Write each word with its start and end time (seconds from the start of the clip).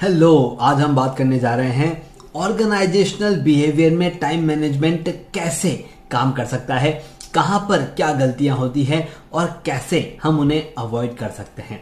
Hello 0.00 0.58
आज 0.60 0.80
हम 0.80 0.94
बात 0.96 1.16
करने 1.16 1.38
जा 1.38 1.54
रहे 1.54 1.70
हैं 1.70 1.90
ऑर्गेनाइजेशनल 2.36 3.34
बिहेवियर 3.36 3.92
में 3.92 4.18
टाइम 4.18 4.44
मैनेजमेंट 4.44 5.08
कैसे 5.34 5.72
काम 6.10 6.32
कर 6.32 6.44
सकता 6.44 6.74
है, 6.74 6.92
कहाँ 7.34 7.58
पर 7.68 7.82
क्या 7.96 8.12
गलतियाँ 8.12 8.56
होती 8.56 8.84
हैं 8.84 9.06
और 9.32 9.46
कैसे 9.66 10.00
हम 10.22 10.38
उन्हें 10.40 10.72
अवॉइड 10.78 11.16
कर 11.16 11.30
सकते 11.30 11.62
हैं। 11.62 11.80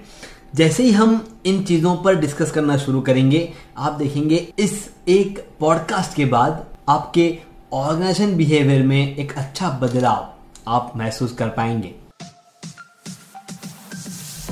जैसे 0.54 0.82
ही 0.82 0.90
हम 0.90 1.40
इन 1.46 1.62
चीज़ों 1.62 1.94
पर 1.96 2.16
डिस्कस 2.20 2.50
करना 2.50 2.76
शुरू 2.76 3.00
करेंगे, 3.00 3.48
आप 3.78 3.92
देखेंगे 3.92 4.46
इस 4.58 4.88
एक 5.08 5.38
पॉडकास्ट 5.60 6.16
के 6.16 6.24
बाद 6.24 6.64
आपके 6.88 7.32
ऑर्गेनाइजेशन 7.72 8.36
बिहेवियर 8.36 8.82
में 8.82 9.16
एक 9.16 9.38
अच्छा 9.38 9.70
बदलाव 9.82 10.28
आप 10.68 10.92
महसूस 10.96 11.32
कर 11.32 11.48
पाएँगे। 11.48 11.94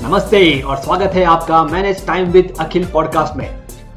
नमस्ते 0.07 0.39
और 0.61 0.77
स्वागत 0.77 1.13
है 1.13 1.23
आपका 1.23 1.61
manage 1.63 2.05
time 2.07 2.27
with 2.31 2.53
Akhil 2.59 2.85
podcast 2.91 3.35
में। 3.37 3.47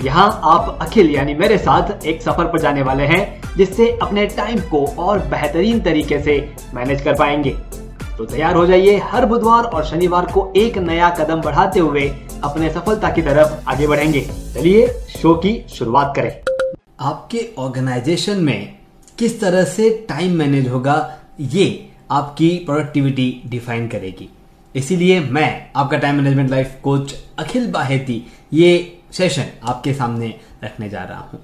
यहाँ 0.05 0.41
आप 0.45 0.79
अखिल 0.83 1.11
यानी 1.11 1.35
मेरे 1.35 1.59
साथ 1.59 2.07
एक 2.07 2.23
सफ़र 2.23 2.47
पर 2.47 2.61
जाने 2.61 2.83
वाले 2.83 3.05
हैं, 3.05 3.55
जिससे 3.57 3.89
अपने 4.03 4.25
टाइम 4.27 4.59
को 4.61 4.85
और 4.99 5.19
बेहतरीन 5.27 5.81
तरीके 5.81 6.19
से 6.23 6.35
मैनेज 6.75 7.03
कर 7.03 7.15
पाएँगे। 7.15 7.51
तो 8.17 8.25
तैयार 8.25 8.57
हो 8.57 8.65
जाइए 8.67 8.97
हर 9.03 9.27
बुधवार 9.27 9.65
और 9.65 9.85
शनिवार 9.85 10.27
को 10.33 10.53
एक 10.57 10.79
नया 10.79 11.11
कदम 11.11 11.43
बढ़ाते 11.43 11.81
हुए 11.81 12.09
अपने 12.45 12.71
सफलता 12.71 13.11
की 13.11 13.23
तरफ़ 13.23 13.71
आगे 13.71 13.87
बढ़ेंगे। 13.87 14.21
चलिए 14.55 14.87
शो 15.17 15.35
की 15.35 15.55
शुरुआत 15.69 16.13
करें। 16.17 16.33
आपके 17.01 17.47
ऑर्गेनाइजेशन 17.59 18.41
में 18.41 18.75
किस 19.19 19.41
तरह 19.41 19.65
से 19.69 19.91
टाइम 20.09 20.35
मैनेज 20.35 20.69
होगा, 20.69 20.99
ये 21.41 21.89
आपकी 22.11 22.51
प्रोडक्टिविटी 22.67 23.43
डिफाइन 23.47 23.89
करेगी। 23.89 24.29
इसीलिए 24.75 25.21
मैं 25.21 25.71
आपका 25.77 25.99
time 25.99 26.17
management 26.17 26.51
life 26.51 26.77
coach 26.83 27.15
Akhil 27.39 27.71
Baheti, 27.71 28.23
ये 28.53 29.01
सेशन 29.13 29.47
आपके 29.65 29.95
सामने 29.95 30.35
रखने 30.65 30.89
जा 30.89 31.03
रहा 31.05 31.21
हूँ। 31.21 31.41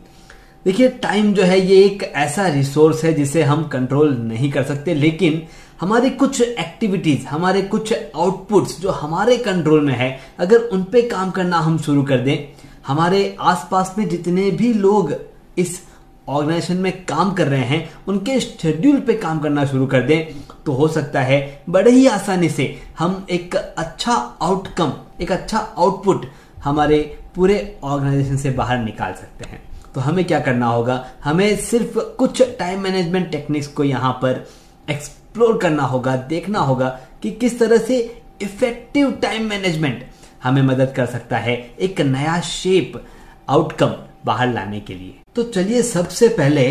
देखिए 0.65 0.89
टाइम 1.03 1.33
जो 1.35 1.43
है, 1.43 1.61
ये 1.61 1.85
एक 1.85 2.03
ऐसा 2.03 2.47
रिसोर्स 2.49 3.05
है 3.05 3.13
जिसे 3.13 3.43
हम 3.43 3.63
कंट्रोल 3.69 4.17
नहीं 4.19 4.51
कर 4.53 4.63
सकते, 4.63 4.95
लेकिन 4.95 5.43
हमारी 5.81 6.11
कुछ 6.11 6.41
एक्टिविटीज़ 6.41 7.27
हमारे 7.27 7.63
कुछ 7.63 7.93
आउटपुट्स 7.93 8.81
जो 8.81 8.91
हमारे 8.91 9.37
कंट्रोल 9.39 9.81
में 9.81 9.95
है, 9.95 10.19
अगर 10.39 10.59
उन 10.59 10.85
पे 10.85 11.03
काम 11.03 11.31
करना 11.31 11.59
हम 11.59 11.79
शुरू 11.79 12.03
कर 12.03 12.19
दें, 12.19 12.49
हमारे 12.87 13.37
आसपास 13.41 13.95
में 13.99 14.09
जितने 14.09 14.51
भी 14.51 14.73
लोग 14.73 15.15
इस 15.59 15.81
ऑर्गेनाइजेशन 16.29 16.77
में 16.77 17.05
काम 17.05 17.33
कर 17.35 17.49
रहे 17.49 17.65
हैं, 17.65 17.89
उनके 18.09 18.39
शेड्यूल 18.41 19.01
पे 19.01 19.15
काम 19.15 19.39
करना 19.39 19.65
शुरू 19.67 19.87
कर 19.87 20.03
दें 20.03 20.27
तो 20.67 20.73
हो 20.73 20.89
सकता 20.89 21.21
है 21.21 21.63
बड़े 21.69 21.91
ही 21.91 22.07
आसानी 22.07 22.49
से 22.49 22.65
हम 22.99 23.27
एक 23.31 23.55
अच्छा 23.55 24.13
आउटकम 24.43 24.93
एक 25.21 25.33
अच्छा 25.33 25.59
आउटपुट 25.59 26.27
हमारे 26.65 26.99
पूरे 27.35 27.79
ऑर्गेनाइजेशन 27.85 28.37
से 28.37 28.51
बाहर 28.51 28.79
निकाल 28.79 29.13
सकते 29.13 29.49
हैं। 29.49 29.63
तो 29.95 30.01
हमें 30.01 30.25
क्या 30.25 30.41
करना 30.41 30.67
होगा? 30.67 31.05
हमें 31.25 31.57
सिर्फ़ 31.57 31.99
कुछ 32.19 32.43
टाइम 32.59 32.81
मैनेजमेंट 32.81 33.31
टेक्निक्स 33.31 33.67
को 33.69 33.85
यहाँ 33.85 34.13
पर 34.23 34.47
एक्सप्लोर 34.89 35.59
करना 35.59 35.83
होगा, 35.83 36.17
देखना 36.17 36.59
होगा 36.61 36.89
कि 37.23 37.31
किस 37.31 37.59
तरह 37.59 37.79
से 37.79 37.99
इफ़ेक्टिव 38.43 39.11
टाइम 39.13 39.49
मैनेजमेंट 39.49 40.05
हमें 40.43 40.63
मदद 40.63 40.93
कर 40.97 41.07
सकता 41.07 41.39
है, 41.39 41.57
एक 41.81 42.01
नया 42.01 42.41
शेप 42.41 43.03
आउटकम 43.49 43.95
बाहर 44.27 44.53
लाने 44.53 44.81
के 44.81 44.95
लिए। 44.95 45.15
तो 45.35 45.43
चलिए 45.43 45.83
सबसे 45.83 46.29
पहले 46.29 46.69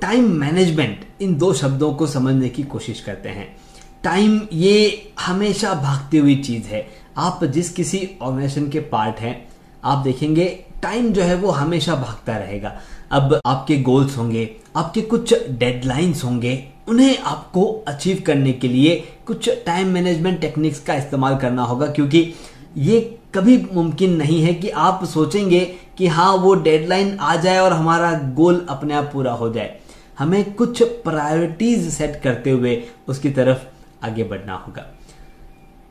टाइम 0.00 0.30
मैनेजमेंट 0.30 1.06
इन 1.20 1.36
दो 1.38 1.52
शब्दों 1.52 1.92
को 1.94 2.06
समझने 2.06 2.48
की 2.48 2.62
कोशिश 2.62 3.00
करते 3.00 3.28
हैं। 3.28 3.56
टाइम 4.04 4.40
ये 4.52 5.12
हमेशा 5.20 5.74
भागती 5.74 6.18
हुई 6.18 6.36
चीज़ 6.36 6.66
है। 6.66 6.86
आप 7.16 7.44
जिस 7.44 7.72
किसी 7.72 8.08
ऑर्गेनाइजेशन 8.22 8.68
के 8.68 8.80
पार्ट 8.80 9.20
हैं, 9.20 9.48
आप 9.84 9.98
देखेंगे 9.98 10.44
टाइम 10.82 11.12
जो 11.12 11.22
है 11.22 11.34
वो 11.34 11.50
हमेशा 11.50 11.94
भागता 11.94 12.36
रहेगा। 12.36 12.78
अब 13.10 13.40
आपके 13.46 13.76
गोल्स 13.76 14.16
होंगे, 14.16 14.48
आपके 14.76 15.00
कुछ 15.00 15.34
डेडलाइंस 15.50 16.24
होंगे, 16.24 16.64
उन्हें 16.88 17.18
आपको 17.18 17.64
अचीव 17.88 18.22
करने 18.26 18.52
के 18.52 18.68
लिए 18.68 18.96
कुछ 19.26 19.48
टाइम 19.66 19.88
मैनेजमेंट 19.88 20.40
टेक्निक्स 20.40 20.80
का 20.80 20.94
इस्तेमाल 20.94 21.36
करना 21.36 21.62
होगा, 21.62 21.86
क्योंकि 21.86 22.32
ये 22.76 23.17
कभी 23.38 23.56
मुमकिन 23.72 24.16
नहीं 24.16 24.40
है 24.42 24.52
कि 24.54 24.68
आप 24.82 25.04
सोचेंगे 25.04 25.60
कि 25.98 26.06
हाँ 26.06 26.32
वो 26.34 26.54
डेडलाइन 26.54 27.16
आ 27.18 27.34
जाए 27.36 27.58
और 27.58 27.72
हमारा 27.72 28.12
गोल 28.36 28.66
अपने 28.70 28.94
आप 28.94 29.10
पूरा 29.12 29.32
हो 29.32 29.52
जाए। 29.52 29.78
हमें 30.18 30.54
कुछ 30.54 30.82
प्रायोरिटीज 31.04 31.88
सेट 31.94 32.20
करते 32.22 32.50
हुए 32.50 32.82
उसकी 33.08 33.30
तरफ़ 33.30 34.06
आगे 34.06 34.24
बढ़ना 34.24 34.54
होगा। 34.56 34.86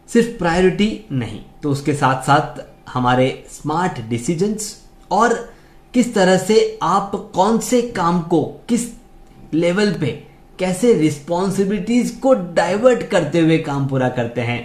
सिर्फ़ 0.10 0.38
प्रायोरिटी 0.38 0.90
नहीं 1.12 1.40
तो 1.64 1.72
उसके 1.72 1.94
साथ 1.94 2.22
साथ 2.24 2.62
हमारे 2.90 3.30
स्मार्ट 3.52 4.02
डिसीजंस 4.10 4.76
और 5.12 5.34
किस 5.94 6.14
तरह 6.16 6.38
से 6.38 6.78
आप 6.84 7.12
कौन 7.36 7.60
से 7.60 7.82
काम 7.94 8.22
को 8.22 8.44
किस 8.70 8.88
लेवल 9.54 9.94
पे 9.94 10.12
कैसे 10.60 10.94
रिस्पॉन्सिबिलिटीज 10.94 12.12
को 12.12 12.34
डाइवर्ट 12.34 13.10
करते 13.10 13.40
हुए 13.40 13.58
काम 13.58 13.88
पूरा 13.88 14.10
करते 14.10 14.42
हैं, 14.42 14.62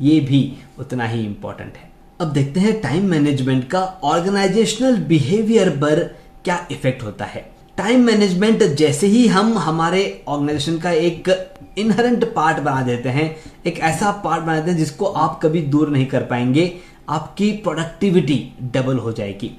ये 0.00 0.20
भी 0.20 0.56
उतना 0.78 1.06
ही 1.06 1.24
इंपॉर्टेंट 1.26 1.76
है। 1.76 1.92
अब 2.20 2.32
देखते 2.32 2.60
हैं 2.60 2.80
टाइम 2.80 3.06
मैनेजमेंट 3.06 3.64
का 3.70 3.80
ऑर्गेनाइजेशनल 4.04 4.96
बिहेवियर 5.04 5.70
पर 5.76 6.00
क्या 6.44 6.66
इफ़ेक्ट 6.70 7.02
होता 7.02 7.24
है। 7.24 7.40
टाइम 7.76 8.04
मैनेजमेंट 8.04 8.62
जैसे 8.76 9.06
ही 9.06 9.26
हम 9.26 9.56
हमारे 9.58 10.02
ऑर्गेनाइजेशन 10.28 10.78
का 10.78 10.90
एक 10.90 11.28
इनहरेंट 11.78 12.24
पार्ट 12.34 12.58
बना 12.58 12.82
देते 12.82 13.08
हैं, 13.08 13.36
एक 13.66 13.78
ऐसा 13.78 14.10
पार्ट 14.24 14.42
बना 14.42 14.56
देते 14.56 14.70
हैं 14.70 14.78
जिसको 14.78 15.04
आप 15.04 15.40
कभी 15.42 15.62
दूर 15.62 15.88
नहीं 15.88 16.06
कर 16.06 16.22
पाएँगे, 16.22 16.72
आपकी 17.08 17.50
प्रोडक्टिविटी 17.56 18.38
डबल 18.74 18.98
हो 18.98 19.12
जाएगी। 19.12 19.50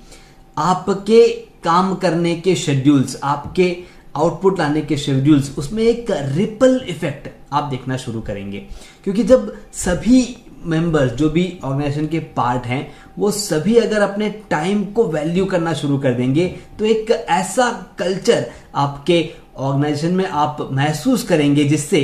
आपके 0.58 1.28
काम 1.64 1.94
करने 1.96 2.36
के 2.36 2.56
शेड्यूल्स 2.56 3.20
आपके 3.24 3.76
आउटपुट 4.16 4.60
लाने 4.60 4.82
के 4.82 4.98
शेड्यूल्स 4.98 5.58
उसमें 5.58 5.84
एक 5.84 6.12
रिपल 6.12 6.82
इफ़ेक्ट 6.90 7.30
आप 7.54 7.64
देखना 7.64 7.98
शुरू 7.98 8.22
करेंगे। 8.22 8.60
क्योंकि 9.04 9.24
जब 9.24 9.54
सभी 9.74 10.22
मेंबर्स 10.66 11.12
जो 11.12 11.30
भी 11.30 11.44
ऑर्गेनाइजेशन 11.64 12.08
के 12.08 12.20
पार्ट 12.36 12.66
हैं, 12.66 12.92
वो 13.20 13.32
सभी 13.32 13.76
अगर 13.78 14.02
अपने 14.02 14.30
टाइम 14.50 14.84
को 14.86 15.04
वैल्यू 15.06 15.46
करना 15.46 15.74
शुरू 15.74 15.98
कर 15.98 16.14
देंगे 16.14 16.48
तो 16.80 16.86
एक 16.86 17.12
ऐसा 17.12 17.70
कल्चर 18.00 18.46
आपके 18.76 19.24
ऑर्गेनाइजेशन 19.58 20.14
में 20.14 20.26
आप 20.26 20.68
महसूस 20.72 21.24
करेंगे 21.24 21.64
जिससे 21.64 22.02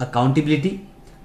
अकाउंटेबिलिटी 0.00 0.68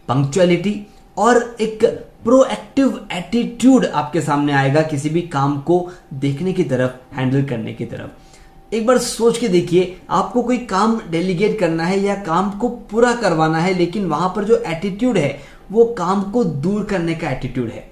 पंक्चुअलिटी 0.07 0.75
और 1.17 1.43
एक 1.61 1.85
प्रोएक्टिव 2.23 3.07
एटीट्यूड 3.11 3.85
आपके 3.85 4.21
सामने 4.21 4.53
आएगा 4.53 4.81
किसी 4.81 5.09
भी 5.09 5.21
काम 5.29 5.59
को 5.59 5.87
देखने 6.13 6.53
की 6.53 6.63
तरफ़ 6.63 7.15
हैंडल 7.15 7.43
करने 7.43 7.73
की 7.73 7.85
तरफ़। 7.85 8.75
एक 8.75 8.85
बार 8.87 8.97
सोच 8.97 9.37
के 9.37 9.47
देखिए, 9.47 9.95
आपको 10.09 10.41
कोई 10.41 10.57
काम 10.65 10.99
डेलीगेट 11.09 11.57
करना 11.59 11.83
है 11.83 11.99
या 11.99 12.15
काम 12.15 12.49
को 12.51 12.69
पूरा 12.91 13.13
करवाना 13.13 13.57
है, 13.57 13.73
लेकिन 13.73 14.05
वहाँ 14.05 14.33
पर 14.35 14.43
जो 14.43 14.57
एटीट्यूड 14.67 15.17
है 15.17 15.29
वो 15.71 15.85
काम 15.85 16.31
को 16.31 16.43
दूर 16.43 16.83
करने 16.83 17.15
का 17.15 17.29
एटीट्यूड 17.29 17.69
है। 17.69 17.91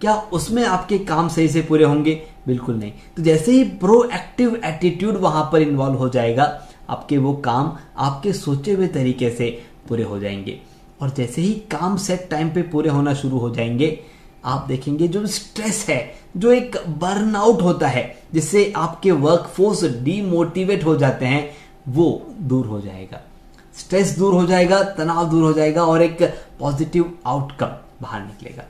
क्या 0.00 0.14
उसमें 0.14 0.64
आपके 0.64 0.98
काम 0.98 1.28
सही 1.28 1.48
से 1.48 1.62
पूरे 1.62 1.84
होंगे? 1.84 2.22
बिल्कुल 2.46 2.74
नहीं। 2.74 2.92
तो 3.16 3.22
जैसे 3.22 3.52
ही 3.52 3.64
प्रोएक्टिव 3.64 4.60
एटीट्यूड 4.64 5.16
वहाँ 5.16 5.48
पर 5.52 5.62
इन्वॉल्व 5.62 5.94
हो 5.94 6.08
जाएगा, 6.08 6.62
आपके 6.88 7.18
वो 7.18 7.32
काम 7.32 7.76
आपके 7.98 8.32
सोचे 8.32 8.72
हुए 8.72 8.86
तरीके 8.86 9.30
से 9.30 9.62
पूरे 9.88 10.02
हो 10.02 10.18
जाएँगे। 10.18 10.60
और 11.02 11.10
जैसे 11.10 11.42
ही 11.42 11.52
काम 11.52 11.96
सेट 11.96 12.28
टाइम 12.30 12.50
पे 12.50 12.62
पूरे 12.62 12.90
होना 12.90 13.14
शुरू 13.14 13.38
हो 13.38 13.50
जाएँगे, 13.50 14.00
आप 14.44 14.64
देखेंगे 14.68 15.08
जो 15.08 15.26
स्ट्रेस 15.26 15.86
है, 15.88 16.14
जो 16.36 16.52
एक 16.52 16.76
बर्नआउट 16.88 17.62
होता 17.62 17.88
है, 17.88 18.22
जिससे 18.34 18.72
आपके 18.76 19.10
वर्कफोर्स 19.10 19.84
डीमोटिवेट 19.84 20.84
हो 20.84 20.96
जाते 20.96 21.26
हैं, 21.26 21.50
वो 21.88 22.26
दूर 22.40 22.66
हो 22.66 22.80
जाएगा। 22.80 23.20
स्ट्रेस 23.78 24.16
दूर 24.18 24.34
हो 24.34 24.44
जाएगा, 24.46 24.82
तनाव 24.84 25.28
दूर 25.30 25.42
हो 25.42 25.52
जाएगा 25.52 25.84
और 25.84 26.02
एक 26.02 26.22
पॉजिटिव 26.60 27.12
आउटकम 27.26 27.76
बाहर 28.02 28.20
निकलेगा। 28.20 28.64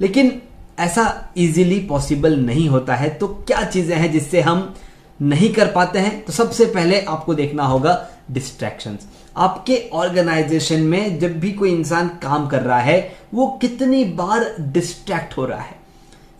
लेकिन 0.00 0.40
ऐसा 0.78 1.32
इजीली 1.36 1.78
पॉसिबल 1.80 2.36
नहीं 2.36 2.68
होता 2.68 2.94
है 2.94 3.08
तो 3.10 3.26
क्या 3.46 3.62
चीज़ें 3.64 3.96
हैं 3.96 4.10
जिससे 4.12 4.40
हम 4.40 4.74
नहीं 5.20 5.52
कर 5.54 5.72
पाते 5.72 5.98
हैं? 5.98 6.24
तो 6.24 6.32
सबसे 6.32 6.66
पहले 6.66 7.00
आपको 7.02 7.34
देखना 7.34 7.64
होगा 7.64 7.94
डिस्ट्रैक्शंस 8.30 9.06
आपके 9.36 9.78
ऑर्गेनाइजेशन 9.92 10.80
में 10.82 11.18
जब 11.18 11.38
भी 11.40 11.52
कोई 11.52 11.70
इंसान 11.70 12.08
काम 12.22 12.46
कर 12.48 12.62
रहा 12.62 12.78
है, 12.78 13.16
वो 13.34 13.46
कितनी 13.60 14.04
बार 14.04 14.54
डिस्ट्रैक्ट 14.60 15.36
हो 15.36 15.44
रहा 15.46 15.60
है, 15.60 15.76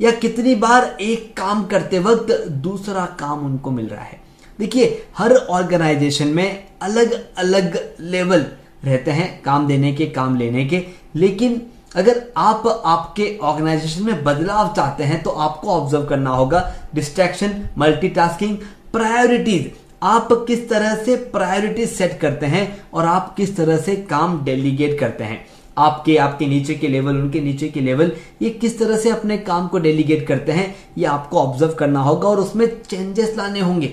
या 0.00 0.10
कितनी 0.12 0.54
बार 0.56 0.96
एक 1.00 1.36
काम 1.36 1.64
करते 1.66 1.98
वक्त 1.98 2.32
दूसरा 2.62 3.04
काम 3.20 3.44
उनको 3.46 3.70
मिल 3.70 3.86
रहा 3.86 4.04
है। 4.04 4.20
देखिए, 4.58 5.02
हर 5.18 5.32
ऑर्गेनाइजेशन 5.32 6.28
में 6.28 6.68
अलग 6.82 7.12
अलग 7.38 7.78
लेवल 8.02 8.44
रहते 8.84 9.10
हैं, 9.10 9.40
काम 9.42 9.66
देने 9.66 9.92
के, 9.92 10.06
काम 10.06 10.36
लेने 10.36 10.64
के। 10.64 10.82
लेकिन 11.16 11.60
अगर 11.96 12.22
आप 12.36 12.66
आपके 12.86 13.36
ऑर्गेनाइजेशन 13.38 14.02
में 14.04 14.24
बदलाव 14.24 14.72
चाहते 14.76 15.04
हैं 15.04 15.22
तो 15.22 15.30
आपको 15.30 15.68
ऑब्ज़र्व 15.70 16.04
करना 16.06 16.30
होगा 16.30 16.60
डिस्ट्रैक्शन 16.94 17.62
मल्टीटास्किंग 17.78 18.56
प्रायोरिटीज 18.92 19.70
आप 20.02 20.28
किस 20.48 20.68
तरह 20.68 20.94
से 20.96 21.16
प्रायोरिटीज 21.32 21.90
सेट 21.90 22.18
करते 22.20 22.46
हैं 22.46 22.66
और 22.94 23.04
आप 23.06 23.34
किस 23.36 23.56
तरह 23.56 23.76
से 23.76 23.94
काम 24.10 24.42
डेलीगेट 24.44 24.98
करते 25.00 25.24
हैं। 25.24 25.44
आपके 25.78 26.16
आपके 26.16 26.46
नीचे 26.46 26.74
के 26.74 26.88
लेवल 26.88 27.16
उनके 27.16 27.40
नीचे 27.40 27.68
के 27.68 27.80
लेवल 27.80 28.12
ये 28.42 28.50
किस 28.52 28.78
तरह 28.78 28.96
से 28.96 29.10
अपने 29.10 29.38
काम 29.38 29.66
को 29.68 29.78
डेलीगेट 29.78 30.26
करते 30.26 30.52
हैं, 30.52 30.74
ये 30.98 31.04
आपको 31.06 31.38
ऑब्ज़र्व 31.38 31.72
करना 31.72 32.00
होगा 32.00 32.28
और 32.28 32.40
उसमें 32.40 32.66
चेंजेस 32.82 33.34
लाने 33.36 33.60
होंगे। 33.60 33.88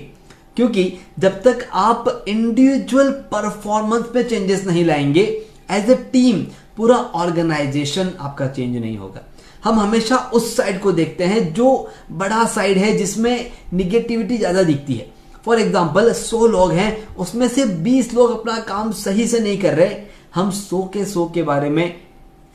क्योंकि 0.57 0.92
जब 1.19 1.42
तक 1.44 1.68
आप 1.74 2.25
इंडिविजुअल 2.28 3.12
परफॉर्मेंस 3.31 4.06
पे 4.13 4.24
चेंजेस 4.24 4.66
नहीं 4.68 4.86
लाएँगे 4.86 5.24
एज 5.72 5.90
ए 5.90 5.96
टीम 6.12 6.44
पूरा 6.78 6.96
ऑर्गेनाइजेशन 6.96 8.12
आपका 8.19 8.48
चेंज 8.48 8.78
नहीं 8.78 8.98
होगा। 8.98 9.22
हम 9.63 9.80
हमेशा 9.80 10.18
उस 10.34 10.56
साइड 10.57 10.80
को 10.81 10.92
देखते 10.92 11.24
हैं 11.24 11.54
जो 11.54 11.68
बड़ा 12.12 12.44
साइड 12.46 12.78
है 12.78 12.92
जिसमें 12.98 13.52
निगेटिविटी 13.74 14.38
ज़्यादा 14.38 14.63
दिखती 14.63 14.94
है। 14.94 15.07
फॉर 15.46 15.60
एग्ज़ाम्पल 15.60 16.12
सौ 16.13 16.46
लोग 16.48 16.72
हैं, 16.72 17.16
उसमें 17.16 17.48
से 17.48 17.66
बीस 17.66 18.13
लोग 18.13 18.40
अपना 18.40 18.60
काम 18.60 18.92
सही 18.94 19.28
से 19.28 19.40
नहीं 19.40 19.58
कर 19.58 19.74
रहे। 19.74 19.96
हम 20.36 20.51
सौ 20.51 20.81
के 20.94 21.06
सौ 21.06 21.25
के 21.25 21.44
बारे 21.44 21.69
में 21.69 21.96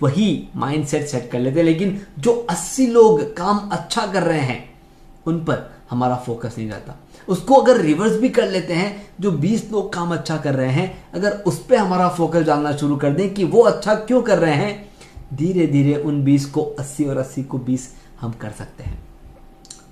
वही 0.02 0.48
माइंडसेट 0.56 1.06
सेट 1.06 1.30
कर 1.30 1.38
लेते 1.38 1.58
हैं, 1.58 1.66
लेकिन 1.66 2.00
जो 2.18 2.32
अस्सी 2.50 2.86
लोग 2.86 3.22
काम 3.36 3.68
अच्छा 3.72 4.06
कर 4.06 4.22
रहे 4.22 4.40
हैं, 4.40 4.68
उन 5.26 5.38
पर 5.40 5.70
हमारा 5.90 6.16
फोकस 6.16 6.54
नहीं 6.58 6.68
जाता 6.68 6.96
उसको 7.28 7.54
अगर 7.54 7.80
रिवर्स 7.80 8.12
भी 8.12 8.28
कर 8.28 8.48
लेते 8.48 8.74
हैं, 8.74 9.08
जो 9.20 9.30
20 9.30 9.70
लोग 9.72 9.92
काम 9.92 10.14
अच्छा 10.14 10.36
कर 10.36 10.54
रहे 10.54 10.70
हैं, 10.70 11.12
अगर 11.14 11.30
उस 11.30 11.66
पर 11.66 11.76
हमारा 11.76 12.08
फोकस 12.08 12.42
डालना 12.42 12.76
शुरू 12.76 12.96
कर 12.96 13.12
दें 13.12 13.34
कि 13.34 13.44
वो 13.44 13.62
अच्छा 13.62 13.94
क्यों 13.94 14.22
कर 14.22 14.38
रहे 14.38 14.54
हैं 14.54 14.90
धीरे 15.34 15.66
धीरे 15.66 15.94
उन 15.94 16.22
20 16.24 16.46
को 16.46 16.62
80 16.80 17.06
और 17.06 17.18
80 17.18 17.42
को 17.42 17.58
20 17.58 17.88
हम 18.20 18.32
कर 18.32 18.50
सकते 18.50 18.84
हैं। 18.84 18.98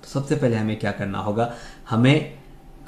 तो 0.03 0.09
सबसे 0.09 0.35
पहले 0.35 0.55
हमें 0.55 0.79
क्या 0.79 0.91
करना 0.91 1.19
होगा? 1.19 1.53
हमें 1.89 2.39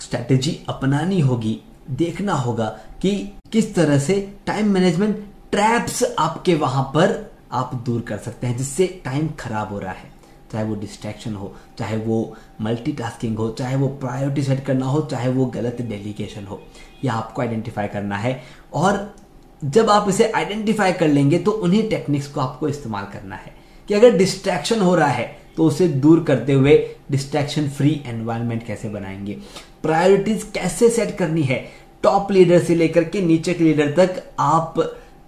स्ट्रैटेजी 0.02 0.60
अपनानी 0.70 1.20
होगी, 1.20 1.60
देखना 1.90 2.34
होगा 2.34 2.66
कि 3.02 3.34
किस 3.52 3.74
तरह 3.76 4.00
से 4.00 4.34
टाइम 4.46 4.72
मैनेजमेंट 4.72 5.26
ट्रैप्स 5.52 6.04
आपके 6.20 6.56
वहाँ 6.56 6.84
पर 6.84 7.32
आप 7.52 7.76
दूर 7.86 8.02
कर 8.02 8.18
सकते 8.18 8.48
हैं, 8.48 8.58
जिससे 8.58 9.02
टाइम 9.06 9.30
खराब 9.40 9.70
हो 9.70 9.80
रहा 9.80 9.92
है। 9.92 10.11
चाहे 10.52 10.66
वो 10.66 10.76
डिस्ट्रैक्शन 10.76 11.36
हो, 11.36 11.54
चाहे 11.80 11.98
वो 11.98 12.36
मल्टीटास्किंग 12.62 13.38
हो, 13.38 13.50
चाहे 13.50 13.76
वो 13.76 13.88
प्रायोरिटी 14.02 14.44
सेट 14.44 14.64
करना 14.66 14.86
हो, 14.86 15.02
चाहे 15.02 15.30
वो 15.30 15.46
गलत 15.46 15.82
डेलीगेशन 15.82 16.46
हो, 16.46 16.62
यह 17.04 17.14
आपको 17.14 17.42
आइडेंटिफाई 17.42 17.88
करना 17.88 18.18
है। 18.18 18.42
और 18.74 19.14
जब 19.62 19.90
आप 19.90 20.10
इसे 20.10 20.32
आइडेंटिफाई 20.32 20.94
कर 20.94 21.08
लेंगे 21.08 21.40
तो 21.40 21.52
उन्हीं 21.52 21.90
टेक्निक्स 21.90 22.28
को 22.28 22.42
आपको 22.42 22.68
इस्तेमाल 22.68 23.06
करना 23.14 23.36
है 23.36 23.54
कि 23.90 23.94
अगर 23.94 24.18
डिस्ट्रैक्शन 24.18 24.82
हो 24.82 24.96
रहा 24.96 25.08
है 25.08 25.26
तो 25.58 25.66
उसे 25.66 25.88
दूर 25.88 26.24
करते 26.24 26.54
हुए 26.54 26.78
डिस्ट्रैक्शन 27.12 27.68
फ्री 27.70 28.02
एनवायरनमेंट 28.06 28.66
कैसे 28.66 28.90
बनाएँगे? 28.90 29.38
प्रायोरिटीज 29.84 30.44
कैसे 30.54 30.90
सेट 30.90 31.18
करनी 31.18 31.42
है? 31.42 31.66
टॉप 32.04 32.32
लीडर 32.32 32.64
से 32.64 32.76
लेकर 32.76 33.04
के 33.04 33.22
नीचे 33.22 33.54
के 33.54 33.64
लीडर 33.64 33.92
तक 33.98 34.24
आप 34.40 34.80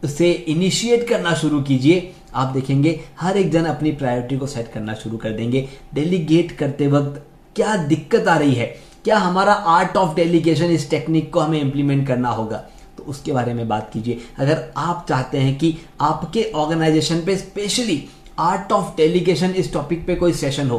उसे 0.03 0.31
इनिशिएट 0.31 1.07
करना 1.07 1.33
शुरू 1.33 1.61
कीजिए। 1.61 2.11
आप 2.35 2.53
देखेंगे, 2.53 3.00
हर 3.19 3.38
एक 3.38 3.51
जन 3.51 3.65
अपनी 3.65 3.91
प्रायोरिटी 3.91 4.38
को 4.38 4.47
सेट 4.47 4.71
करना 4.73 4.94
शुरू 4.94 5.17
कर 5.17 5.31
देंगे। 5.31 5.67
डेलीगेट 5.94 6.51
करते 6.51 6.88
वक्त 6.88 7.21
क्या 7.55 7.75
दिक्कत 7.77 8.27
आ 8.27 8.38
रही 8.38 8.53
है? 8.53 8.65
क्या 9.03 9.17
हमारा 9.17 9.53
आर्ट 9.53 9.97
ऑफ़ 9.97 10.15
डेलीगेशन 10.15 10.71
इस 10.71 10.89
टेक्निक 10.89 11.31
को 11.33 11.39
हमें 11.39 11.59
इंप्लीमेंट 11.61 12.07
करना 12.07 12.29
होगा? 12.29 12.57
तो 12.97 13.03
उसके 13.03 13.31
बारे 13.31 13.53
में 13.53 13.67
बात 13.67 13.89
कीजिए। 13.94 14.19
अगर 14.38 14.63
आप 14.77 15.05
चाहते 15.09 15.38
हैं 15.38 15.57
कि 15.57 15.75
आपके 16.01 16.44
ऑर्गेनाइजेशन 16.55 17.21
पे 17.25 17.35
स्पेशली 17.38 18.03
आर्ट 18.39 18.71
ऑफ़ 18.71 18.95
डेलीगेशन 18.97 19.50
इस 19.51 19.71
टॉपिक 19.73 20.05
पे 20.07 20.15
कोई 20.15 20.33
सेशन 20.33 20.69
हो 20.69 20.77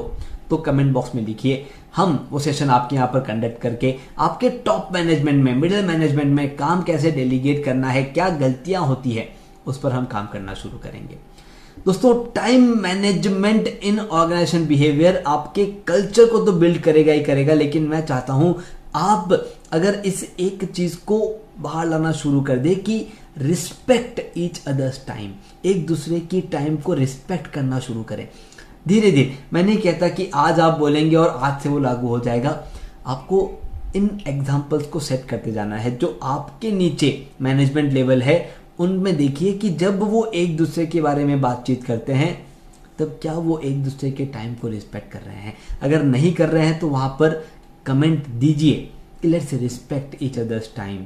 तो 0.51 0.57
कमेंट 0.57 0.93
बॉक्स 0.93 1.15
में 1.15 1.25
लिखिए। 1.27 1.65
हम 1.97 2.27
वो 2.31 2.39
सेशन 2.39 2.71
आपके 2.71 2.97
यहाँ 2.97 3.09
पर 3.09 3.21
कंडक्ट 3.23 3.61
करके 3.63 3.95
आपके 4.21 4.49
टॉप 4.65 4.89
मैनेजमेंट 4.93 5.43
में 5.45 5.55
मिडिल 5.55 5.85
मैनेजमेंट 5.87 6.35
में 6.35 6.57
काम 6.57 6.83
कैसे 6.83 7.11
डेलीगेट 7.11 7.65
करना 7.65 7.89
है, 7.89 8.03
क्या 8.05 8.29
गलतियाँ 8.31 8.83
होती 8.83 9.13
है, 9.13 9.29
उस 9.67 9.79
पर 9.81 9.93
हम 9.93 10.05
काम 10.07 10.27
करना 10.27 10.55
शुरू 10.55 10.79
करेंगे। 10.79 11.19
दोस्तों 11.77 12.15
time 12.35 12.63
management 12.81 13.67
in 13.67 13.99
organization 14.01 14.67
behaviour 14.67 15.23
आपके 15.27 15.65
कल्चर 15.89 16.27
को 16.27 16.45
तो 16.45 16.53
बिल्ड 16.55 16.81
करेगा 16.83 17.13
ही 17.13 17.23
करेगा, 17.25 17.55
लेकिन 17.55 17.89
मैं 17.89 18.05
चाहता 18.07 18.33
हूँ 18.33 18.55
आप 18.97 19.33
अगर 19.73 20.03
इस 20.07 20.25
एक 20.41 20.65
चीज़ 20.67 20.97
को 21.07 21.19
बाहर 21.59 21.87
लाना 21.87 22.13
शुरू 22.15 22.41
कर 22.43 22.57
दे 22.59 22.75
कि 22.77 23.07
रिस्पेक्ट 23.39 24.21
ईच 24.39 24.63
अदर्स 24.69 25.01
टाइम 25.07 25.33
एक 25.65 25.87
दूसरे 25.87 26.21
की 26.23 26.41
टाइम 26.53 26.77
को 26.77 26.95
रिस्पेक्ट 26.95 27.47
करना 27.47 27.79
शुरू 27.81 28.03
करें। 28.03 28.29
धीरे 28.89 29.11
धीरे। 29.11 29.39
मैं 29.53 29.63
नहीं 29.63 29.77
कहता 29.79 30.09
कि 30.09 30.31
आज 30.35 30.61
आप 30.61 30.79
बोलेंगे 30.79 31.17
और 31.17 31.29
आज 31.29 31.61
से 31.63 31.69
वो 31.69 31.79
लागू 31.79 32.09
हो 32.09 32.19
जाएगा। 32.21 32.63
आपको 33.07 33.51
इन 33.97 34.09
एग्जाम्पल्स 34.27 34.87
को 34.87 35.01
सेट 35.01 35.25
करते 35.25 35.53
जाना 35.53 35.77
है 35.77 35.97
जो 35.97 36.19
आपके 36.23 36.71
नीचे 36.71 37.27
मैनेजमेंट 37.41 37.93
लेवल 37.93 38.23
है, 38.23 38.55
उनमें 38.79 39.17
देखिए 39.17 39.53
कि 39.53 39.71
जब 39.71 40.01
वो 40.01 40.25
एक 40.25 40.57
दूसरे 40.57 40.87
के 40.87 41.01
बारे 41.01 41.25
में 41.25 41.41
बातचीत 41.41 41.85
करते 41.85 42.13
हैं, 42.13 42.47
तब 42.99 43.19
क्या 43.23 43.33
वो 43.33 43.59
एक 43.59 43.83
दूसरे 43.85 44.11
के 44.11 44.25
टाइम 44.27 44.55
को 44.55 44.69
रिस्पेक्ट 44.69 45.13
कर 45.13 45.21
रहे 45.21 45.37
हैं? 45.37 45.55
अगर 45.83 46.03
नहीं 46.03 46.33
कर 46.35 46.49
रहे 46.49 46.67
हैं 46.67 46.79
तो 46.79 46.89
वहाँ 46.89 47.09
पर 47.21 47.45
कमेंट 47.87 48.27
दीजिए 48.27 48.91
let's 49.25 49.53
respect 49.53 50.23
each 50.23 50.39
others 50.39 50.71
time 50.77 51.05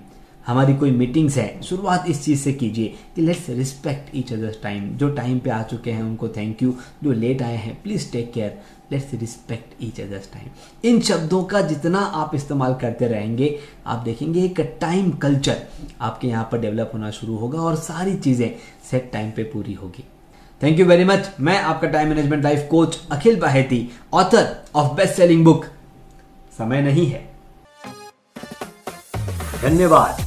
हमारी 0.48 0.74
कोई 0.76 0.90
मीटिंग्स 0.90 1.36
है, 1.36 1.60
शुरुआत 1.62 2.04
इस 2.08 2.24
चीज़ 2.24 2.40
से 2.40 2.52
कीजिए 2.52 2.94
कि 3.16 3.22
let's 3.22 3.48
respect 3.48 4.14
each 4.16 4.32
others 4.32 4.58
time 4.62 4.88
जो 4.98 5.08
टाइम 5.14 5.38
पे 5.38 5.50
आ 5.50 5.62
चुके 5.62 5.90
हैं 5.90 6.02
उनको 6.02 6.28
थैंक 6.36 6.62
यू 6.62 6.74
जो 7.04 7.12
लेट 7.12 7.42
आए 7.42 7.56
हैं 7.56 7.74
please 7.82 8.10
take 8.12 8.32
care 8.32 8.58
let's 8.92 9.12
respect 9.20 9.82
each 9.84 10.00
others 10.00 10.32
time 10.32 10.88
इन 10.88 11.00
शब्दों 11.00 11.42
का 11.44 11.60
जितना 11.62 11.98
आप 11.98 12.34
इस्तेमाल 12.34 12.74
करते 12.80 13.08
रहेंगे, 13.08 13.58
आप 13.86 14.02
देखेंगे 14.04 14.44
एक 14.44 14.60
टाइम 14.80 15.10
कल्चर 15.22 15.62
आपके 16.00 16.28
यहाँ 16.28 16.48
पर 16.52 16.60
डेवलप 16.60 16.90
होना 16.94 17.10
शुरू 17.10 17.36
होगा 17.36 17.58
और 17.60 17.76
सारी 17.78 18.14
चीज़ें 18.16 18.50
सेट 18.90 19.10
टाइम 19.12 19.30
पे 19.30 19.42
पूरी 19.44 19.72
होगी. 19.72 20.04
थैंक 20.60 20.78
यू 20.78 20.86
वेरी 20.86 21.04
मच 21.04 21.30
मैं 21.40 21.58
आपका 21.62 21.88
time 21.88 22.08
management 22.08 22.44
life 22.44 22.66
coach 22.70 22.98
Akhil 23.12 23.38
Baheti 23.40 23.88
author 24.14 24.56
of 24.74 24.94
best 24.96 25.14
selling 25.14 25.44
book 25.44 25.66
समय 26.58 26.82
नहीं 26.82 27.06
है. 27.06 27.26
धन्यवाद. 29.62 30.26